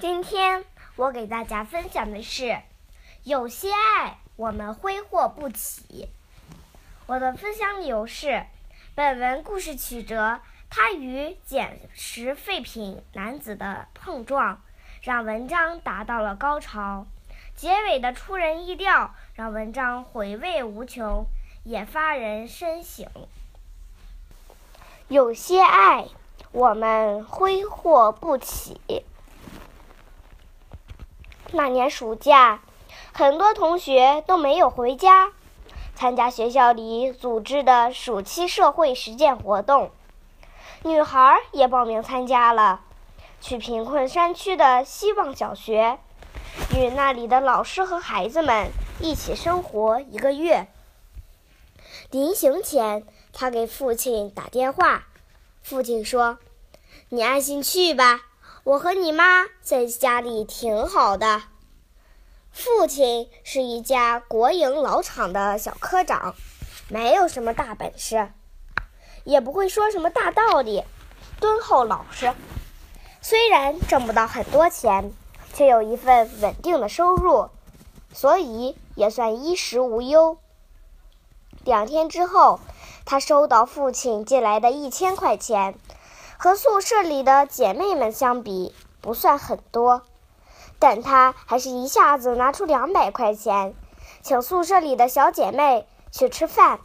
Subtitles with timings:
[0.00, 0.64] 今天
[0.96, 2.60] 我给大家分享的是，
[3.22, 6.08] 有些爱我们挥霍不起。
[7.06, 8.44] 我的分享理由是，
[8.96, 14.60] 本文故事曲折，它与捡拾废品男子的碰撞，
[15.00, 17.06] 让文章达到了高潮。
[17.54, 21.24] 结尾的出人意料，让文章回味无穷，
[21.62, 23.06] 也发人深省。
[25.06, 26.08] 有些爱
[26.50, 28.80] 我们挥霍不起。
[31.54, 32.62] 那年暑假，
[33.12, 35.30] 很多同学都没有回家，
[35.94, 39.92] 参加学校里组织的暑期社会实践活动。
[40.82, 42.80] 女孩也报名参加了，
[43.40, 46.00] 去贫困山区的希望小学，
[46.76, 50.66] 与那里的老师和孩子们一起生活一个月。
[52.10, 55.04] 临行前，她给父亲打电话，
[55.62, 56.38] 父亲说
[57.10, 58.22] ：“你安心去吧。”
[58.64, 61.42] 我和你妈在家里挺好的。
[62.50, 66.34] 父亲是一家国营老厂的小科长，
[66.88, 68.32] 没有什么大本事，
[69.24, 70.82] 也不会说什么大道理，
[71.40, 72.32] 敦厚老实。
[73.20, 75.12] 虽然挣不到很多钱，
[75.52, 77.50] 却有一份稳定的收入，
[78.14, 80.38] 所以也算衣食无忧。
[81.64, 82.60] 两天之后，
[83.04, 85.78] 他收到父亲寄来的一千块钱。
[86.38, 90.02] 和宿舍里的姐妹们相比，不算很多，
[90.78, 93.74] 但她还是一下子拿出两百块钱，
[94.22, 96.80] 请宿舍里的小姐妹去吃饭，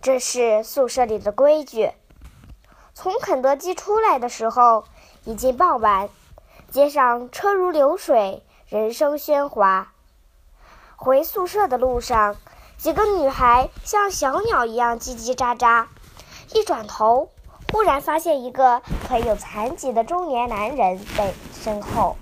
[0.00, 1.92] 这是宿舍里的规矩。
[2.94, 4.84] 从肯德基出来的时候，
[5.24, 6.10] 已经傍晚，
[6.70, 9.92] 街上车如流水，人声喧哗。
[10.96, 12.36] 回宿舍的路上，
[12.76, 15.86] 几个女孩像小鸟一样叽叽喳喳，
[16.52, 17.30] 一转头。
[17.72, 22.18] 忽然发现一个腿有残疾的中年男人在身后，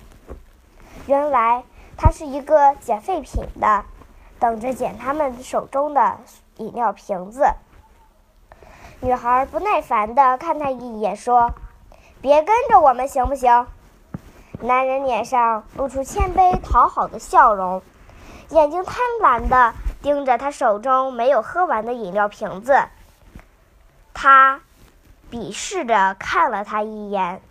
[1.07, 1.65] 原来
[1.97, 3.83] 他是一个捡废品的，
[4.39, 6.17] 等着捡他们手中的
[6.55, 7.53] 饮料瓶子。
[9.01, 11.51] 女孩不耐烦地看他一眼，说
[12.21, 13.67] ：“别跟着我们，行不行？”
[14.61, 17.81] 男人脸上露出谦卑讨好的笑容，
[18.51, 22.85] 眼睛贪婪地盯着他手中没有喝完的饮料瓶子。
[24.13, 24.61] 他。
[25.31, 27.41] 鄙视着看了他一眼，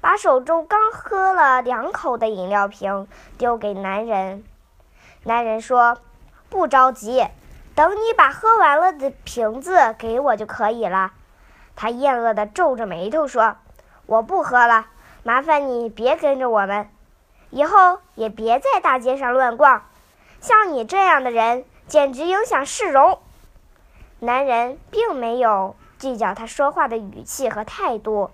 [0.00, 4.42] 把手中刚喝了两口的饮料瓶丢给男人。
[5.24, 5.98] 男人说
[6.48, 7.26] ：“不着急，
[7.74, 11.12] 等你把喝完了的瓶子给我就可以了。”
[11.76, 13.56] 他厌恶地皱着眉头说
[14.06, 14.86] ：“我不喝了，
[15.22, 16.88] 麻烦你别跟着我们，
[17.50, 19.84] 以后也别在大街上乱逛。
[20.40, 23.18] 像你这样的人，简直影响市容。”
[24.20, 25.76] 男人并没有。
[26.00, 28.30] 计较他说话的语气和态度，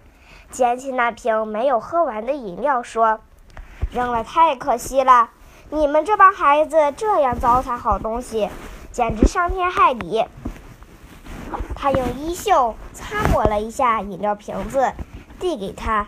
[0.53, 3.19] 捡起那瓶没有喝完的饮料，说
[3.93, 5.31] ：“扔了太可惜了，
[5.71, 8.49] 你们这帮孩子这样糟蹋好东西，
[8.93, 10.25] 简直伤天害理。”
[11.75, 14.93] 他用衣袖擦抹了一下饮料瓶子，
[15.41, 16.07] 递给他。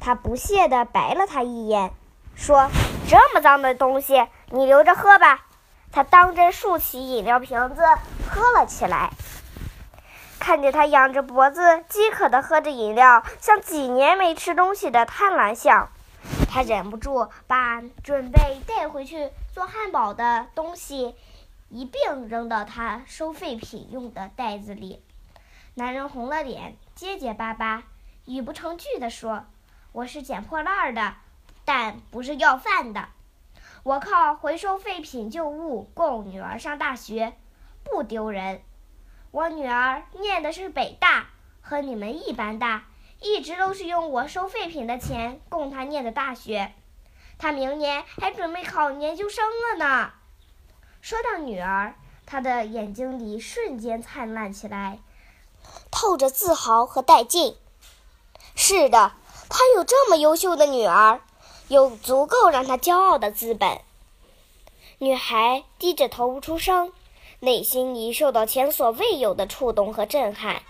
[0.00, 1.92] 他不屑地白了他一眼，
[2.34, 2.70] 说
[3.06, 5.44] ：“这么脏的东西，你留着喝吧。”
[5.92, 7.82] 他当真竖起饮料瓶子
[8.30, 9.10] 喝了起来。
[10.46, 15.88] 看见他仰着脖子饥渴地喝着饮料，像几年没吃东西的贪婪象，
[16.48, 21.16] 他忍不住把准备带回去做汉堡的东西
[21.68, 25.02] 一并扔到他收废品用的袋子里。
[25.74, 27.82] 男人红了脸，结结巴巴、
[28.26, 29.46] 语不成句地说
[29.90, 31.14] ：“我是捡破烂的，
[31.64, 33.08] 但不是要饭的。
[33.82, 37.32] 我靠回收废品旧物供女儿上大学，
[37.82, 38.60] 不丢人。”
[39.36, 41.26] 我女儿念的是北大，
[41.60, 42.86] 和你们一般大，
[43.20, 46.72] 一直都是用我收废品的钱供她念的大学。
[47.36, 50.12] 她明年还准备考研究生了呢。
[51.02, 55.00] 说到女儿，他的眼睛里瞬间灿烂起来，
[55.90, 57.58] 透着自豪和带劲。
[58.54, 59.12] 是的，
[59.50, 61.20] 他有这么优秀的女儿，
[61.68, 63.82] 有足够让他骄傲的资本。
[64.96, 66.90] 女孩低着头不出声。
[67.40, 70.62] 内心里受到前所未有的触动和震撼。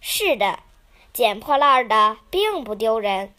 [0.00, 0.60] 是的，
[1.12, 3.34] 捡破烂的并不丢人，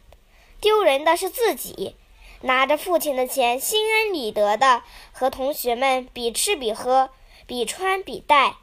[0.59, 1.95] 丢人的是自己
[2.41, 7.09] 拿着父亲的钱，心安理得的和同学们比吃比喝，
[7.47, 8.55] 比穿比戴，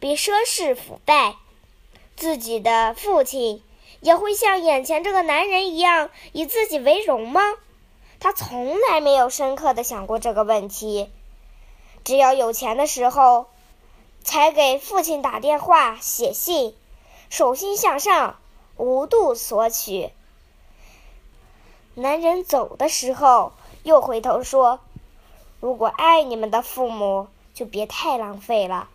[0.00, 1.36] 比奢侈腐败。
[2.16, 3.62] 自己的父亲
[4.00, 7.40] 也会像眼前这个男人一样以自己为荣吗？
[8.18, 11.08] 他从来没有深刻的想过这个问题。
[12.08, 13.48] 只要有钱的时候，
[14.24, 16.74] 才给父亲打电话、写信，
[17.28, 18.38] 手心向上，
[18.78, 20.10] 无度索取。
[21.94, 23.52] 男人走的时候，
[23.82, 24.80] 又回头说
[25.60, 28.88] ：“如果爱你们的父母，就别太浪费了，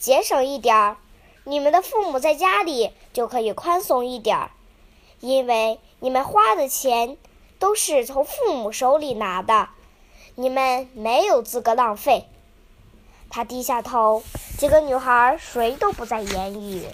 [0.00, 0.96] 节省一点儿。
[1.44, 4.50] 你们的父母在家里就可以宽松一点儿，
[5.20, 7.16] 因为你们花的钱
[7.60, 9.68] 都是从父母手里拿的，
[10.34, 12.26] 你们没有资格浪费。”
[13.30, 14.22] 他低下头，
[14.56, 16.86] 几个女孩谁都不再言语。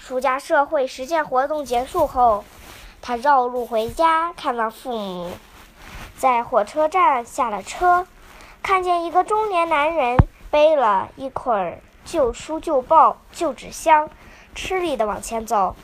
[0.00, 2.44] 暑假社会实践活动结束后。
[3.02, 5.30] 他绕路回家，看望父母，
[6.18, 8.04] 在火车站下了车，
[8.64, 10.16] 看见一个中年男人
[10.50, 14.10] 背了一捆旧书、旧报、旧纸箱，
[14.56, 15.76] 吃力地往前走。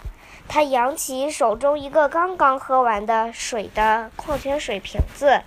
[0.49, 5.43] 他扬起手中一个刚刚喝完的水的矿泉水瓶子，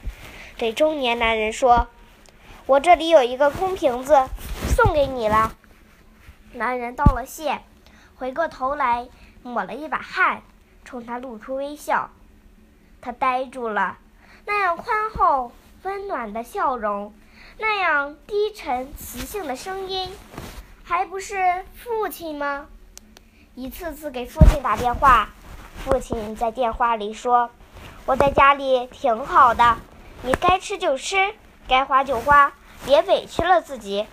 [0.58, 1.88] 对中年男人说
[2.66, 4.28] ：“我这里有一个空瓶子，
[4.68, 5.56] 送给你了。”
[6.54, 7.62] 男人道了谢，
[8.16, 9.08] 回过头来
[9.44, 10.42] 抹了一把汗。
[10.84, 12.12] 冲他露出微笑，
[13.02, 13.98] 他呆住了。
[14.46, 15.52] 那样宽厚、
[15.82, 17.12] 温暖的笑容，
[17.58, 20.12] 那样低沉、磁性的声音，
[20.84, 22.68] 还不是父亲吗？
[23.56, 25.30] 一次次给父亲打电话，
[25.84, 27.50] 父亲在电话里说
[28.06, 29.78] ：“我在家里挺好的，
[30.22, 31.34] 你该吃就吃，
[31.68, 32.54] 该花就花，
[32.86, 34.08] 别委屈了自己，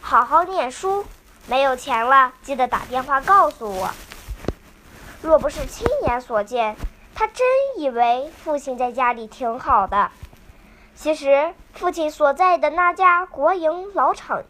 [0.00, 1.04] 好好念书。
[1.48, 3.90] 没有钱了，记得打电话告诉我。”
[5.22, 6.76] 若不是亲眼所见，
[7.14, 7.46] 他真
[7.78, 10.10] 以为父亲在家里挺好的。
[10.94, 14.42] 其实，父亲所在的那家国营老厂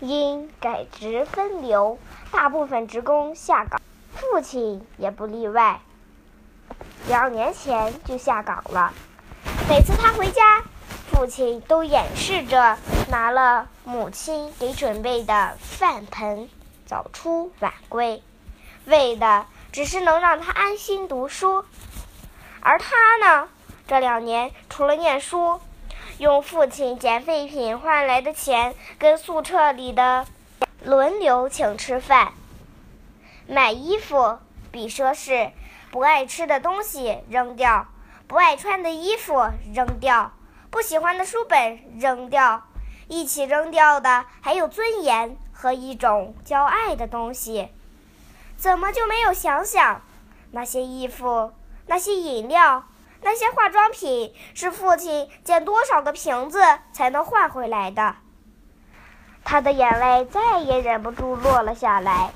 [0.00, 1.98] 因改职分流，
[2.30, 3.80] 大部分职工下岗，
[4.14, 5.80] 父亲也不例外。
[7.06, 8.92] 两年前就下岗了。
[9.68, 10.62] 每次他回家，
[11.10, 12.78] 父亲都掩饰着
[13.08, 16.48] 拿了母亲给准备的饭盆，
[16.86, 18.22] 早出晚归，
[18.86, 19.46] 为的。
[19.72, 21.64] 只是能让他安心读书，
[22.60, 23.48] 而他呢，
[23.88, 25.60] 这两年除了念书，
[26.18, 30.26] 用父亲捡废品换来的钱跟宿舍里的
[30.84, 32.34] 轮流请吃饭、
[33.48, 34.38] 买衣服、
[34.70, 35.50] 比奢侈，
[35.90, 37.88] 不爱吃的东西扔掉，
[38.28, 40.30] 不爱穿的衣服扔掉，
[40.74, 42.64] 不喜欢的书本扔掉，
[43.06, 47.68] 一起扔掉的还有尊严和一种叫爱的东西。
[48.56, 50.02] 怎么就没有想想，
[50.50, 51.52] 那些衣服、
[51.86, 52.86] 那些饮料、
[53.22, 56.60] 那些化妆品，是父亲捡多少个瓶子
[56.92, 58.16] 才能换回来的？
[59.44, 62.32] 他的眼泪再也忍不住落了下来。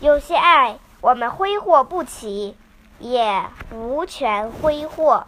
[0.00, 2.56] 有些爱，我们挥霍不起，
[2.98, 5.24] 也无权挥霍。